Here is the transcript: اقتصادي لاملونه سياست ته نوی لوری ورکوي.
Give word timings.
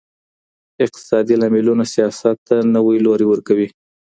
اقتصادي 0.85 1.35
لاملونه 1.41 1.83
سياست 1.93 2.35
ته 2.47 2.55
نوی 2.75 2.97
لوری 3.05 3.25
ورکوي. 3.29 3.67